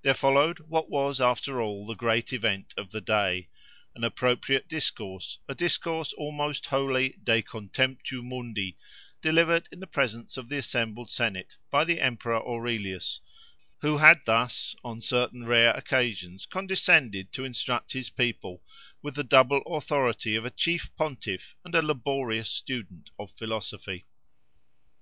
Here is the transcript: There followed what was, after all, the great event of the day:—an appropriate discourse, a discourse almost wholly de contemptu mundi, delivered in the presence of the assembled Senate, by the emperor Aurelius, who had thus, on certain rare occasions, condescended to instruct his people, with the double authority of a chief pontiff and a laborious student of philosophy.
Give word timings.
There 0.00 0.14
followed 0.14 0.60
what 0.68 0.88
was, 0.88 1.20
after 1.20 1.60
all, 1.60 1.86
the 1.86 1.94
great 1.94 2.32
event 2.32 2.72
of 2.78 2.92
the 2.92 3.00
day:—an 3.02 4.02
appropriate 4.02 4.70
discourse, 4.70 5.38
a 5.50 5.54
discourse 5.54 6.14
almost 6.14 6.64
wholly 6.68 7.18
de 7.22 7.42
contemptu 7.42 8.22
mundi, 8.22 8.78
delivered 9.20 9.68
in 9.70 9.80
the 9.80 9.86
presence 9.86 10.38
of 10.38 10.48
the 10.48 10.56
assembled 10.56 11.10
Senate, 11.10 11.58
by 11.70 11.84
the 11.84 12.00
emperor 12.00 12.40
Aurelius, 12.42 13.20
who 13.82 13.98
had 13.98 14.22
thus, 14.24 14.74
on 14.82 15.02
certain 15.02 15.44
rare 15.44 15.76
occasions, 15.76 16.46
condescended 16.46 17.30
to 17.34 17.44
instruct 17.44 17.92
his 17.92 18.08
people, 18.08 18.62
with 19.02 19.14
the 19.14 19.22
double 19.24 19.60
authority 19.66 20.36
of 20.36 20.46
a 20.46 20.50
chief 20.50 20.88
pontiff 20.96 21.54
and 21.66 21.74
a 21.74 21.82
laborious 21.82 22.48
student 22.48 23.10
of 23.18 23.30
philosophy. 23.30 24.06